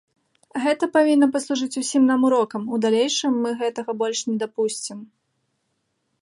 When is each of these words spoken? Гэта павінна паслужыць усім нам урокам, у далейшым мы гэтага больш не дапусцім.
Гэта 0.63 0.87
павінна 0.95 1.27
паслужыць 1.35 1.77
усім 1.81 2.03
нам 2.11 2.25
урокам, 2.29 2.61
у 2.77 2.79
далейшым 2.87 3.37
мы 3.45 3.49
гэтага 3.61 3.91
больш 4.01 4.19
не 4.31 4.35
дапусцім. 4.47 4.99